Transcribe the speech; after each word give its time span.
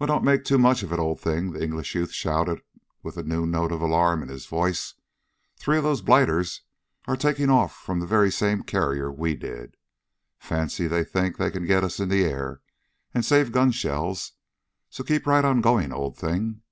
"Well, 0.00 0.08
don't 0.08 0.24
make 0.24 0.42
too 0.42 0.58
much 0.58 0.82
of 0.82 0.92
it, 0.92 0.98
old 0.98 1.20
thing!" 1.20 1.52
the 1.52 1.62
English 1.62 1.94
youth 1.94 2.10
shouted 2.12 2.60
with 3.04 3.16
a 3.16 3.22
new 3.22 3.46
note 3.46 3.70
of 3.70 3.80
alarm 3.80 4.20
in 4.20 4.28
his 4.28 4.46
voice. 4.46 4.94
"Three 5.56 5.78
of 5.78 5.84
the 5.84 5.94
blighters 6.02 6.62
are 7.06 7.16
taking 7.16 7.50
off 7.50 7.72
from 7.72 8.00
the 8.00 8.04
very 8.08 8.32
same 8.32 8.64
carrier 8.64 9.12
we 9.12 9.36
did. 9.36 9.76
Fancy 10.40 10.88
they 10.88 11.04
think 11.04 11.36
they 11.36 11.52
can 11.52 11.66
get 11.66 11.84
us 11.84 12.00
in 12.00 12.08
the 12.08 12.24
air, 12.24 12.62
and 13.14 13.24
save 13.24 13.52
gun 13.52 13.70
shells. 13.70 14.32
So 14.90 15.04
keep 15.04 15.24
right 15.24 15.44
on 15.44 15.60
going, 15.60 15.92
old 15.92 16.18
thing!" 16.18 16.62